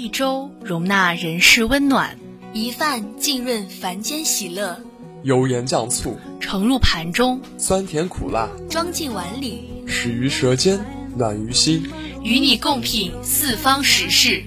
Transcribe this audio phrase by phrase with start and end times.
[0.00, 2.16] 一粥容纳人世温暖，
[2.54, 4.80] 一饭浸润凡间喜乐。
[5.24, 10.80] 油盐酱醋盛入盘中，酸甜苦辣装进碗里，始于舌尖，
[11.14, 11.86] 暖于心。
[12.24, 14.42] 与你共品四方食事。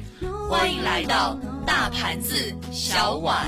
[0.50, 2.34] 欢迎来到大盘子
[2.72, 3.46] 小碗。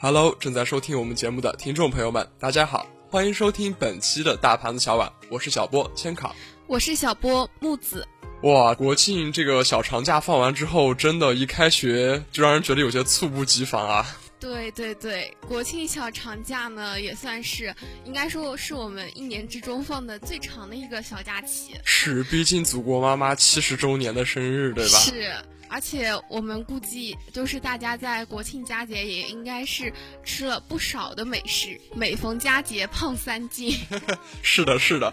[0.00, 6.32] Hello，正在收听我们节目的听众朋友们，大家好，欢迎收听本期的大盘子小碗，我是小波千卡，
[6.68, 8.06] 我是小波木子。
[8.42, 14.06] 哇，国庆这个小长假放完之后，真的，一开学就让人觉得有些猝不及防啊。
[14.38, 17.74] 对对对，国庆小长假呢，也算是
[18.04, 21.74] 应该说是我们一年之中放的最长的一个小假期。
[21.82, 24.98] 是，毕竟祖国妈妈七十周年的生日，对吧？
[25.00, 25.34] 是，
[25.68, 29.92] 而且我们估计，就是大家在国庆佳节也应该是
[30.24, 33.74] 吃了不少的美食，每逢佳节胖三斤。
[34.42, 35.12] 是的，是的。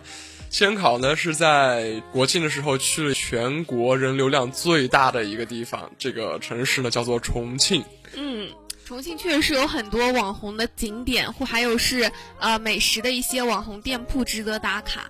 [0.49, 7.83] 千考呢是在国庆的时候去了全国人流量最大的一个地方，这个城市呢叫做重庆。
[8.15, 8.49] 嗯。
[8.87, 15.09] 重庆确实是有很多网红的景点，或还有是呃美食的一些网红店铺值得打卡。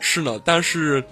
[0.00, 1.04] 是呢，但是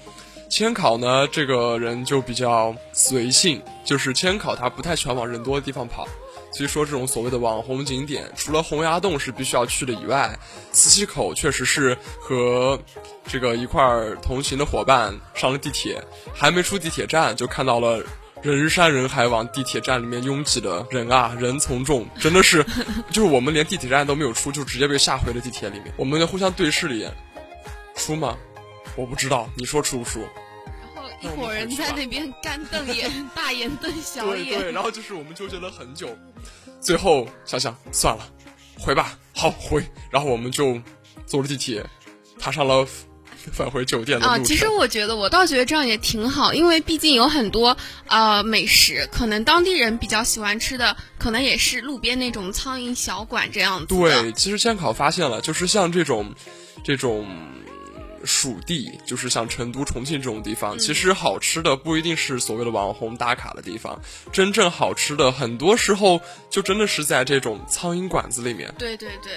[0.53, 6.06] 千考呢这个人就比较随性，就是千考他不太喜欢往人多的地方跑，
[6.53, 10.39] 所以说这种所谓的网红景点，除了洪崖洞是必须要去的以外，
[10.70, 12.78] 磁器口确实是和
[13.27, 18.05] 这个一块儿同行的伙伴上了地铁，还没出地铁站就看到了。
[18.42, 22.62] 人山人海往地铁站里面拥挤的人啊，人从众，真的是，
[23.11, 25.94] 就是我们连地铁站都没有出，就直接被吓回了地铁里面。
[25.97, 27.10] 我们互相对视了一眼，
[27.94, 28.37] 出吗？
[28.97, 30.21] 我不知道，你说出不出？
[31.22, 34.59] 一伙人在那边干瞪眼， 大眼瞪小眼。
[34.59, 36.16] 对对，然后就是我们纠结了很久，
[36.81, 38.28] 最后想想算了，
[38.78, 39.83] 回吧，好回。
[40.10, 40.81] 然后我们就
[41.27, 41.84] 坐了地铁，
[42.38, 42.87] 踏上了。
[43.53, 53.87] 返回酒店的啊，其实我觉得，我倒觉得这样也挺好，因为毕竟有很多呃美食，可能当地人比较喜欢吃的，可能也是路边那种苍蝇小馆这样子。
[53.87, 56.33] 对，其实监考发现了，就是像这种
[56.84, 57.27] 这种
[58.25, 64.00] 属地，就是像成都、重庆这种地方，嗯、其实好吃的不一定是所谓的网红打卡的地方，
[64.33, 68.72] 真正好吃的，很多时候就真的是在这种苍蝇馆子里面。
[68.78, 69.33] 对对对。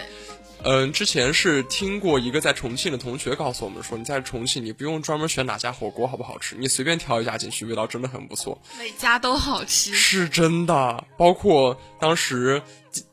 [0.68, 11.03] 嗯，之前是听过一个在重庆的同学告诉我们说，你在重庆你不用专门选哪家火锅好不好吃，你随便挑一家进去，味道真的很不错，每家都好吃，是真的。
[11.19, 12.59] 包括当时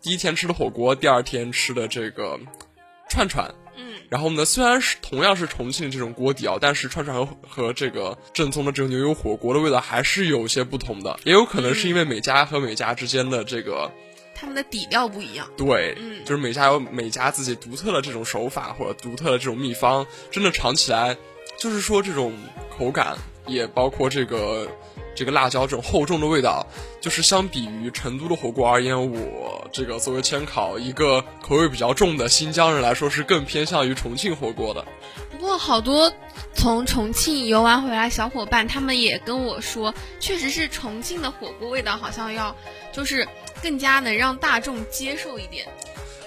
[0.00, 2.40] 第一天吃的火锅，第二天吃的这个
[3.10, 13.90] 串串，嗯，然后呢，虽然是同样是重庆这种锅底啊，但是串串和和这个正宗的这个牛油火锅的味道还是有些不同的，也有可能是因为每家和每家之间的这个。
[14.34, 21.16] 他们的底料不一样，对，嗯，就是每家有每家自己独特的这种手法或者独特的这种秘方，真的尝起来，
[21.58, 22.32] 就是说这种
[22.76, 23.16] 口感，
[23.46, 24.68] 也包括这个
[25.14, 26.66] 这个辣椒这种厚重的味道，
[27.00, 34.84] 就是相比于成都的火锅而言，我这个作为千考一个口味比较重的新疆人来说，是更偏向于重庆火锅的。
[35.30, 36.12] 不过好多
[36.54, 42.54] 从重庆游玩回来小伙伴，他们也跟我说，确实是重庆的火锅味道好像要
[42.92, 43.26] 就是。
[43.62, 45.68] 更加能让大众接受一点。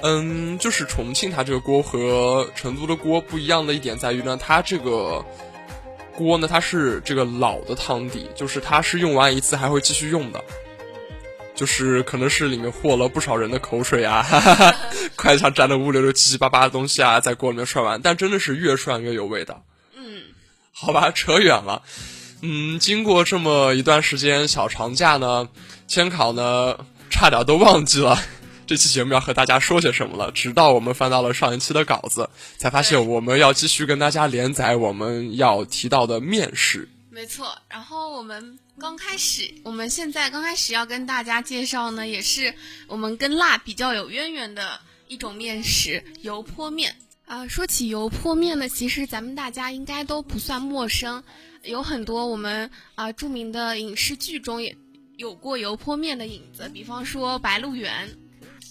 [0.02, 5.22] 嗯，就是重庆它这个锅和成都的锅不一样的一点在于呢，它这个
[6.18, 10.44] 锅呢，它是这个老的汤底，就是它是用完一次还会继续用的，
[11.54, 14.76] 就是可能是里面和了不少人的口水啊，哈哈哈
[15.16, 19.64] 筷子上沾的乌溜溜、七七八八的东西啊，在锅里面涮完，但真的是越涮越有味道。
[19.96, 20.22] 嗯，
[20.72, 21.82] 好吧，扯远了。
[22.42, 25.50] 嗯，经过这么一段时间小长假呢，
[25.88, 26.78] 千考呢。
[27.08, 28.20] 差点都忘记了
[28.68, 36.90] 这期节目要和大家说些什么了，直到我们翻到了上一期的稿子，才发现我们要继续跟大家连载我们要提到的面食。
[37.12, 42.54] 没错，然后我们刚开始，我们现在刚开始要跟大家介绍呢，也是
[42.88, 46.96] 我们跟辣比较有渊源的一种面食——油泼面。
[47.26, 51.24] 啊、说起油泼面呢，其实咱们大家应该都不算陌生，
[51.64, 54.76] 有很多我们啊、著名的影视剧中也。
[55.18, 58.10] 有过油泼面的影子，比方说《白鹿原》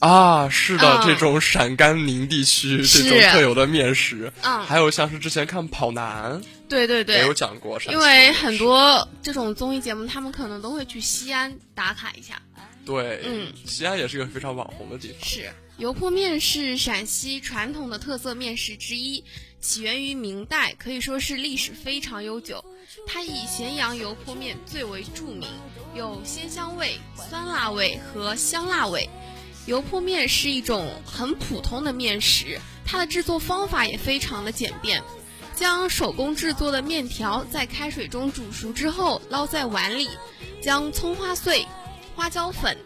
[0.00, 1.06] 啊，是的，嗯。
[1.06, 12.40] 这种陕甘宁地区这种特有的面食，嗯，还有像是之前看《跑男》对对对，也有讲过因为很多这种综艺节目，他们可能都会去西安打卡一下。
[12.84, 15.16] 对，嗯，西安也是一个非常网红的地方。
[15.26, 19.24] 是，油泼面是陕西传统的特色面食之一，
[19.60, 22.62] 起源于明代，可以说是历史非常悠久。
[23.06, 25.48] 它以咸阳油泼面最为著名，
[25.94, 29.08] 有鲜香味、酸辣味和香辣味。
[29.66, 35.02] 油泼面是一种很普通的面食，它的制作方法也非常的简便。
[35.54, 40.08] 将手工制作的面条在开水中煮熟之后，捞在碗里，
[40.60, 41.64] 将葱花碎、
[42.16, 42.76] 花椒粉、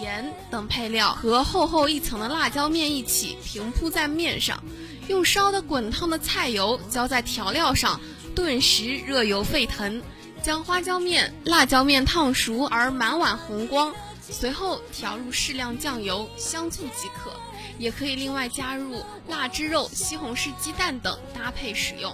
[0.00, 4.62] 盐等配料和厚厚一层的辣椒面一起平铺在面上，
[5.08, 7.98] 用烧的滚烫的菜油浇在调料上，
[8.34, 10.00] 顿时热油沸腾。
[10.40, 13.92] 将花椒面、辣椒面烫熟而满碗红光，
[14.30, 17.32] 随后调入适量酱油、香醋即可。
[17.78, 22.12] 也可以另外加入腊汁肉、西红柿鸡蛋等搭配使用。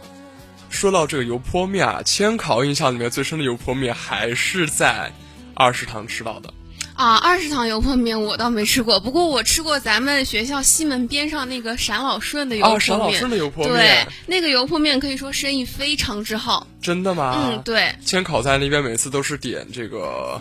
[0.68, 5.10] 说到这个油泼面啊，千考印象里面最深的油泼面还是在
[5.54, 6.52] 二食堂吃到的。
[6.94, 12.76] 啊，二食堂油泼面我倒没吃过，不过我吃过咱们学校西门边上那个陕老顺的油泼面。
[12.76, 13.74] 啊，陕老顺的油泼面。
[13.74, 16.66] 对，那个油泼面可以说生意非常之好。
[16.82, 17.52] 真的吗？
[17.54, 17.94] 嗯，对。
[18.04, 20.38] 千考在那边每次都是点这个。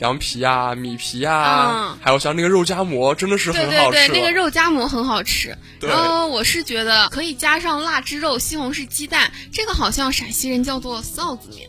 [0.00, 3.98] 羊皮啊，米皮呀，还有像那个肉夹馍，真的是很好吃。
[3.98, 5.56] 对对对，那个肉夹馍很好吃。
[5.80, 11.68] 然后我是觉得可以加上腊汁肉、西红柿鸡蛋，这个好像陕西人叫做臊子面。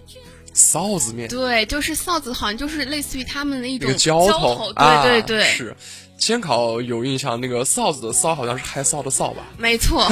[0.53, 1.29] 臊子面。
[1.29, 4.73] 对，就是臊子，好像就是类似于他们的一种浇头。
[4.73, 5.75] 对对对，是。
[6.17, 9.43] 千考有印象，那个臊子的臊好像是害臊的臊吧？
[9.57, 10.07] 没错。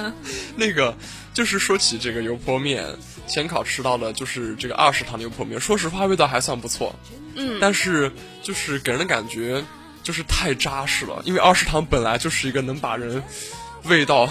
[0.54, 0.94] 那个
[1.32, 2.84] 就是说起这个油泼面，
[3.26, 6.94] 千考吃到的就是这个二食堂油泼面，说实话味道还算不错。
[7.34, 8.10] 嗯，但是
[8.42, 9.62] 就是给人的感觉
[10.02, 13.22] 就是太扎实了，因为二食堂本来就是一个能把人
[13.84, 14.28] 味道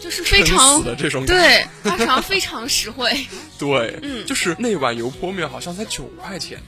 [0.00, 3.26] 就是非常的这种对，二食堂非常实惠。
[3.58, 6.60] 对，嗯，就是那碗油泼面好像才九块钱。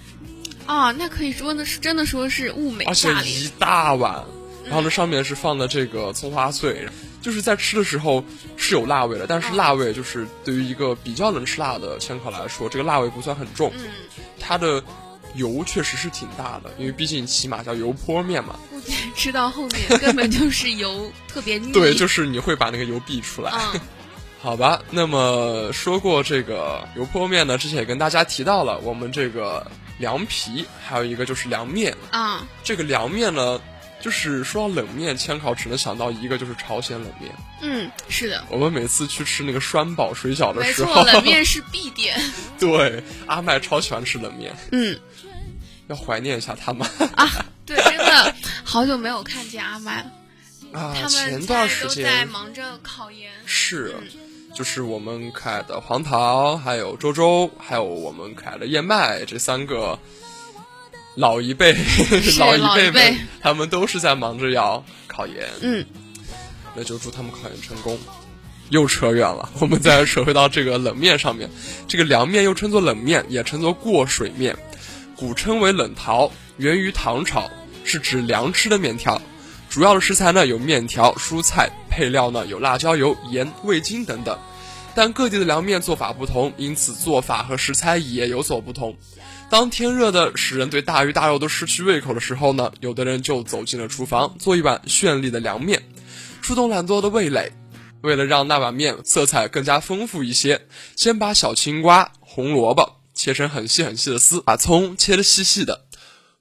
[0.66, 4.24] 啊，那可以说那是真的说是物美价廉，一大碗，
[4.64, 6.86] 然后呢上面是放的这个葱花碎，
[7.20, 8.24] 就是在吃的时候
[8.56, 13.88] 是有辣味的，但是辣味就是对于一个比较能吃辣的千口来说，这个辣味不算很重，嗯，
[14.38, 14.82] 它的。
[15.36, 18.58] 油确实是挺大的，因为毕竟起码叫油泼面嘛。
[19.14, 21.70] 吃到后面根本就是油特别腻。
[21.72, 23.52] 对，就是你会把那个油逼出来。
[24.42, 31.96] 好吧，那么说过这个油泼面呢，之前也跟大家提到了我们这个凉皮，还有一个就是凉面。
[32.10, 33.60] 啊，这个凉面呢。
[34.00, 37.30] 就是说到冷面，千考只能想到一个，就是朝鲜冷面。
[37.60, 38.42] 嗯，是的。
[38.48, 42.18] 我们每次去吃那个栓宝水饺的时候，冷面是必点。
[42.58, 44.56] 对，阿麦超喜欢吃冷面。
[44.72, 44.98] 嗯，
[45.88, 47.28] 要怀念一下他们啊！
[47.66, 50.12] 对，真的好久没有看见阿麦了。
[50.72, 53.30] 啊，前段时间在忙着考研。
[53.44, 53.94] 是，
[54.54, 59.98] 就是我们可爱的黄桃，还有周周，还有我们可爱的燕麦这三个。
[61.16, 61.72] 老一辈，
[62.38, 65.48] 老一辈们，他们都是在忙着要考研。
[65.60, 65.84] 嗯，
[66.74, 67.98] 那就祝他们考研成功。
[68.70, 71.50] 又扯远了， 我们再扯回到这个冷面上面。
[71.88, 74.56] 这个凉面又称作冷面，也称作过水面，
[75.16, 77.50] 古称为冷淘，源于唐朝，
[77.84, 79.20] 是指凉吃的面条。
[79.68, 84.38] 主要的食材呢有面条、蔬菜，配料呢有辣椒油、盐、味精等等。
[84.94, 88.96] 但各地的凉面做法不同，因此做法和食材也有所不同。
[89.50, 95.82] 当天热的使人对大鱼大肉都失去胃口的时候呢，有的人就走进了厨房，做一碗绚丽的凉面，
[96.40, 97.52] 触动懒惰的味蕾。
[98.02, 105.84] 为了让那碗面色彩更加丰富一些，先把小青瓜、红萝卜切成很细很细的丝，把葱切得细细的。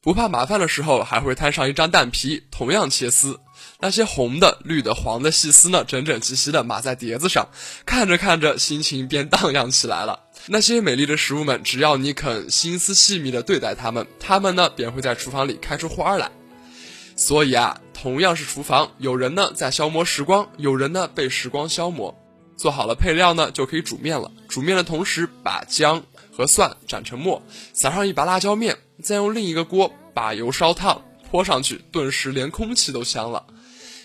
[0.02, 3.40] 不怕麻烦的时候，还会摊上一张蛋皮，同样切丝。
[3.82, 7.50] 那些红的、绿的、黄的细丝呢，整整齐齐的码在碟子上，
[7.88, 10.20] 看着看着，心情便荡漾起来了。
[10.48, 16.32] 那些美丽的食物们，只要你肯心思细密的对待它们，它们呢便会在厨房里开出花来。
[17.16, 22.16] 所以啊，同样是厨房，有人呢在消磨时光，有人呢被时光消磨。
[22.56, 24.32] 做好了配料呢，就可以煮面了。
[24.48, 27.42] 煮面的同时，把姜和蒜斩成末，
[27.74, 33.46] 撒上一把辣椒面，再用另一个锅把油烧烫，泼上去，顿时连空气都香了。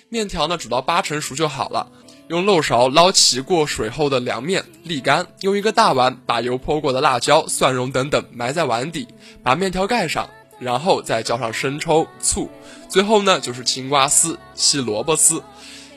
[0.08, 1.90] 面条呢煮到八成熟就好了。
[2.28, 9.06] 用漏勺捞起过水后的凉面沥干，用一个大碗把油泼过的辣椒、蒜蓉等等埋在碗底，
[9.42, 12.48] 把面条盖上，然后再浇上生抽、醋，
[12.88, 15.42] 最后呢就是青瓜丝、细萝卜丝、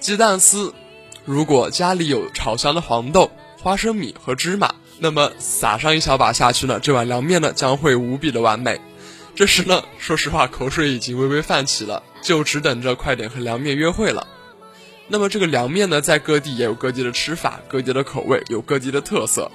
[0.01, 0.73] 鸡蛋丝。
[1.23, 3.31] 如果家里有炒香的黄豆、
[3.61, 8.81] 花生米和芝麻，那么撒上一小把下去呢，这碗凉面呢将会无比的完美。
[9.33, 14.27] 这时呢，说实话口水已经微微泛起了，就只等着快点和凉面约会了。
[15.07, 19.49] 那么这个凉面呢，在各地也有各地的吃法，各地的口味有各地的特色。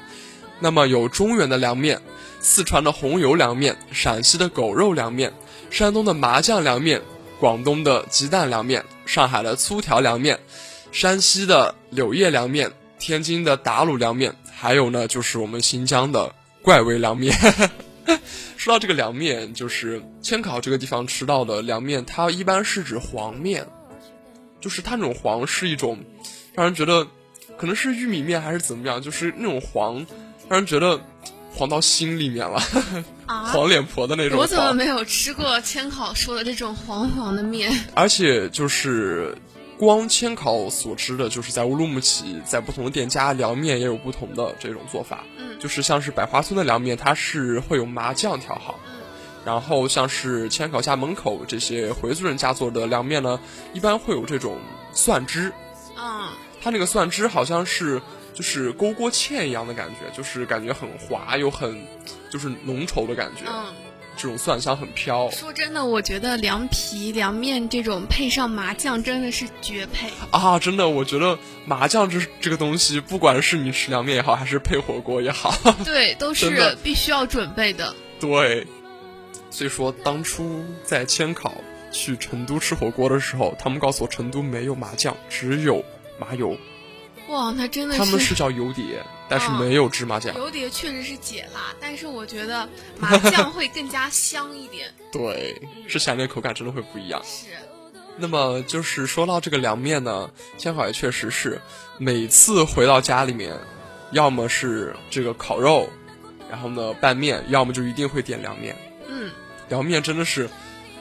[0.61, 2.00] 那么有中原的凉面，
[2.40, 5.32] 四川的红油凉面，陕西的狗肉凉面，
[5.71, 7.02] 山东的麻酱凉面，
[7.40, 10.38] 广东的鸡蛋凉面，上海的粗条凉面，
[10.92, 16.32] 山西的柳叶凉面，天津的打卤凉面，还有呢就是我们新疆的
[16.62, 17.37] 怪味凉面。
[18.56, 23.66] 说到这个凉面，就是千考这个地方吃到的凉面，它一般是指黄面，
[24.62, 25.99] 就是它那种黄是一种
[26.54, 27.07] 让人觉得
[27.59, 30.07] 可能是玉米面还是怎么样，就是那种黄
[30.49, 30.99] 让人觉得
[31.54, 32.59] 黄到心里面了，
[33.26, 34.38] 黄脸婆的那种。
[34.38, 37.71] 我怎么没有吃过千考说的这种黄黄的面？
[37.95, 39.37] 而且就是
[39.78, 45.25] 光千考所知的，就是在乌鲁木齐，在不同的店家凉面也有不同的这种做法。
[45.37, 48.78] 嗯，就是像是百花村的凉面，它是会有麻酱调好。
[48.87, 48.92] 嗯，
[49.45, 53.39] 然后像是千烤家门口这些回族人家做的凉面呢，
[53.73, 54.59] 一般会有这种
[54.93, 55.53] 蒜汁。
[55.97, 56.29] 嗯，
[56.63, 58.01] 它那个蒜汁好像是。
[58.35, 61.87] 就是勾锅芡一样的感觉，就是感觉很滑又很，
[62.31, 63.43] 就是浓稠的感觉。
[63.47, 63.67] 嗯，
[64.17, 65.31] 这种蒜香很飘。
[65.31, 70.59] 说真的，我觉得凉皮、凉面这种配上麻酱真的是绝配啊！
[70.59, 77.95] 真的，我觉得麻酱这这个东西，不管是你吃凉面也好，还是配火锅也好，对，都是 必须要准备的。
[78.19, 78.67] 对，
[79.52, 81.54] 所以说当初在千考
[81.92, 85.85] 去成都吃火锅的时候，他们告诉我成都没有麻酱，只有
[86.18, 86.56] 麻油。
[87.28, 90.35] 哇，那真的是他们是叫油碟，但是没有芝麻酱。
[90.37, 92.68] 油碟确实是解辣，但是我觉得
[92.99, 94.90] 麻酱会更加香一点。
[95.12, 95.54] 对，
[95.87, 97.23] 吃起来那口感真的会不一样。
[97.23, 97.47] 是。
[98.16, 101.61] 那么就是说到这个凉面呢，千考也确实是
[101.99, 103.54] 每次回到家里面，
[104.11, 105.88] 要么是这个烤肉，
[106.50, 108.76] 然后呢拌面，要么就一定会点凉面。
[109.73, 110.49] 嗯，凉面真的是。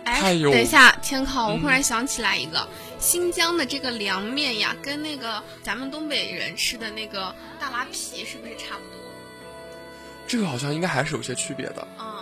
[0.04, 2.68] 哎，等一下，天靠，我忽然想起来一个，
[3.00, 8.98] 新疆的这个凉面呀，跟那个咱们东北人吃的那个大拉皮是不是差不多？
[10.28, 11.88] 这个好像应该还是有些区别的。
[12.00, 12.21] 嗯，因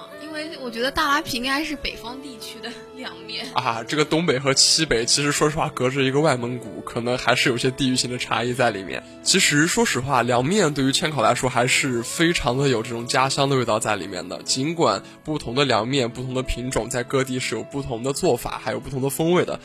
[0.62, 3.84] 我觉得大拉皮应该是北方地区的凉面啊。
[3.84, 9.04] 这个东北和西北，其实说实话，隔着一个外蒙古，可能还是有些地域性的差异在里面。
[9.24, 14.42] 其实说实话，凉面对于千考来说，还是非常的有这种家乡的味道在里面的。
[14.44, 19.60] 尽管不同的凉面、不同的品种，在各地是有不同的做法，还有不同的风味的。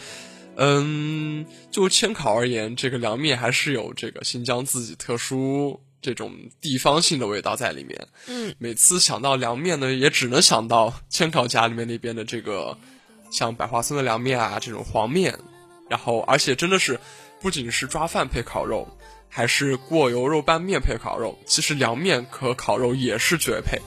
[0.57, 5.81] 嗯，就千考而言，这个凉面还是有这个新疆自己特殊。
[6.05, 12.77] 这种地方性的味道在里面，嗯，每次想到凉面呢，也只能想到千烤家里面那边的这个，
[13.31, 15.39] 像百花村的凉面啊，这种黄面，
[15.89, 17.01] 然后而且真的是，
[17.41, 18.87] 不仅是抓饭配烤肉，
[19.31, 23.81] 还是过油肉拌面配烤肉，其实凉面和烤肉也是绝配。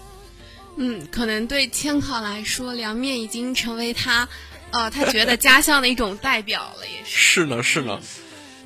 [0.76, 4.28] 嗯，可能对千烤来说，凉面已经成为他，
[4.72, 7.42] 呃，他觉得家乡的一种代表了，也是。
[7.42, 8.02] 是呢，是呢。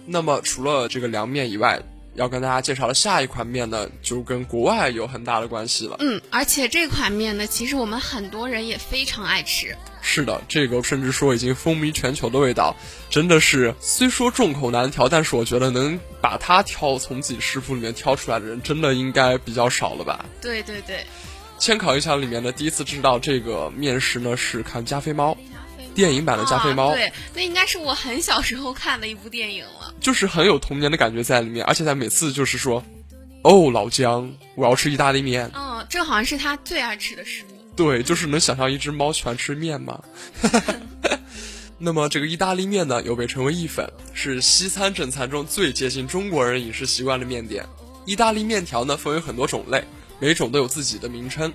[0.05, 1.81] 那么除了这个凉面以外，
[2.15, 5.95] 要跟大家介绍的下一款面呢，就跟国外有很大的关系了。
[5.99, 9.75] 嗯，而且这款面呢，其实我们很多人也非常爱吃。
[10.01, 12.75] 是的，这个甚至说已经风靡全球的味道，
[13.09, 20.25] 真的是虽说众口难调，但是我觉得能把它挑从自己食谱里面挑出来的人，真的应该比较少了吧？
[20.41, 21.05] 对对对。
[21.59, 25.37] 千考印象里面呢，第一次知道这个面食呢，是看加菲猫。
[25.93, 32.83] 电影版的加菲猫，对，那应该是我很小时候看的一部电影了，就是很有童年的感觉在里面，而且他每次就是说，
[33.43, 40.01] 哦，老姜，我要吃意大利面，嗯，这好像是他最爱吃的食物，对，就是能想象一只猫喜欢吃面吗？
[41.83, 47.65] 那么这个意大利面呢，又被称为意粉，是西餐正餐中最接近中国人饮食习惯的面点。
[48.05, 49.83] 意大利面条呢，分为很多种类，
[50.19, 51.51] 每种都有自己的名称。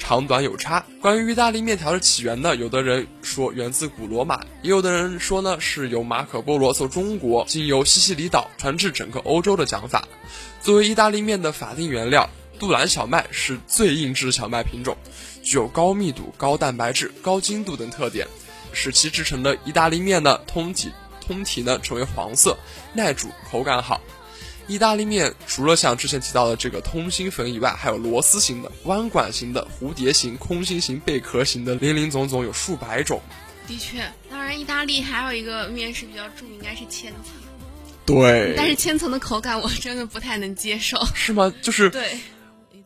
[0.00, 0.84] 长短有差。
[1.00, 10.08] 关于意大利面条的起源呢，有的人说源自古罗马，也有的人说呢是由马可波罗从中国经由西西里岛传至整个欧洲的讲法。
[10.60, 12.28] 作为意大利面的法定原料，
[12.58, 14.96] 杜兰小麦是最硬质小麦品种，
[15.42, 18.26] 具有高密度、高蛋白质、高筋度等特点，
[18.72, 20.90] 使其制成的意大利面呢通体
[21.24, 22.58] 通体呢成为黄色，
[22.94, 24.00] 耐煮，口感好。
[24.70, 33.20] 意大利面除了像之前提到的这个通心粉以外，还有螺丝形的、弯管形的、蝴蝶形、空心形、贝壳形的，林林总总有数百种。
[33.66, 34.00] 的确，
[34.30, 37.32] 当然意大利还有一个面食比较著名，应该是千层。
[38.06, 38.54] 对。
[38.56, 41.04] 但是千层的口感我真的不太能接受。
[41.16, 41.52] 是吗？
[41.60, 42.20] 就是对。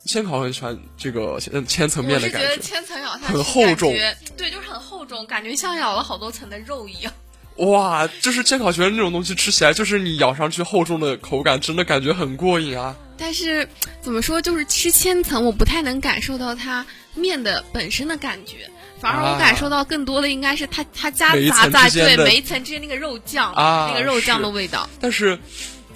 [0.07, 2.47] 千考很喜欢这个千层面的感觉。
[2.49, 3.93] 我是觉得千层咬下去很厚重。
[4.38, 7.12] 对，就是很厚重，感觉像咬了好多层的肉一样。
[7.56, 12.96] 哇，就是煎烤觉得那种东西吃起来，就是你咬上去厚重的口感，真的感觉很过瘾啊。
[13.16, 13.68] 但是
[14.00, 16.84] 怎么说，就是吃千层，我不太能感受到它
[17.14, 18.68] 面的本身的感觉，
[18.99, 24.88] 反而我感受到更多的应该是它它夹杂在对每一层之间那个肉酱啊，那个肉酱的味道。
[25.00, 25.38] 但是，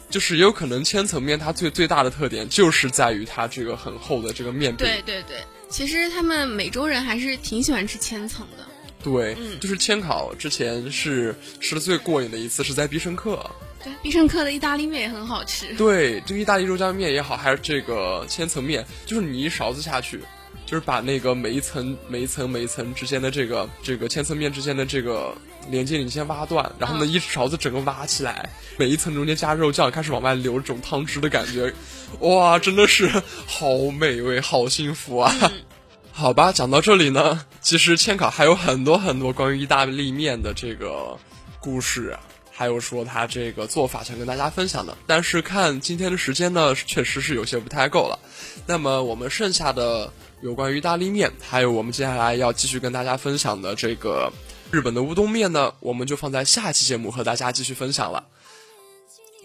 [0.08, 4.86] 就是也有可能千层面它最最大的特点就是在于它这个很厚的这个面饼。
[4.86, 8.64] 对对对，其实他们美洲人还是挺喜欢吃千层的。
[9.02, 13.48] 对，嗯就是千考之前是吃的最过瘾的一次是在必胜客。
[13.84, 15.72] 对，必胜客的意大利面也很好吃。
[15.74, 20.20] 对，这个意大利肉酱面也好，还是这个千层面，就是你一勺子下去，
[20.66, 25.32] 就是把那个每一层、每一层、每一层之间的这个这个千层面之间的这个
[25.70, 31.72] 连接你先挖断，然后呢嗯一勺子整个挖起来，每一层中间加肉酱，开始往外流这种汤汁的感觉，
[32.18, 33.08] 哇，真的是
[33.46, 35.32] 好美味，好幸福啊！
[36.18, 41.16] 好吧，讲到这里呢，其实千卡还有很多很多关于意大利面的这个
[41.60, 42.18] 故事。
[42.50, 48.18] 还有说他这个做法想跟大家分享的，但是看今天的时间呢，确实是有些不太够了。
[48.66, 54.32] 那么我们剩下的有关于意大利面，还有我们接下来要继续跟大家分享的这个
[54.72, 58.24] 日本的乌冬面呢，我们就放在下期节目和大家继续分享了。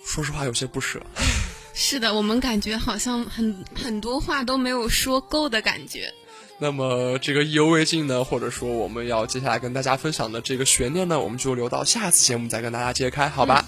[0.03, 0.99] 说实话，有些不舍。
[1.75, 6.11] 是的，我们感觉好像很很多话都没有说够的感觉。
[6.59, 13.65] 那么这个意犹未尽呢，或者说我们要接下来跟大家分享的这个悬念呢，我们就留到下次节目再跟大家揭开，好吧？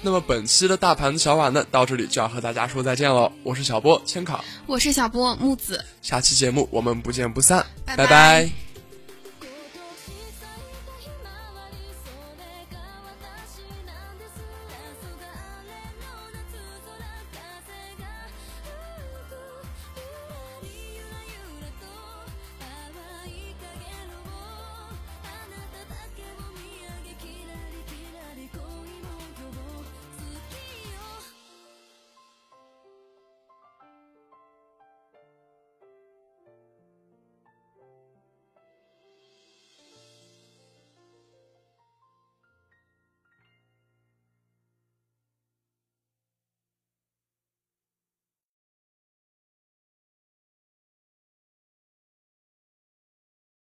[0.00, 3.30] 那么本期的大盘子小碗呢，到这里就要和大家说再见了。
[3.42, 8.04] 我是小波千考，我是小波木子，下期节目我们不见不散，拜拜。
[8.04, 8.71] 拜拜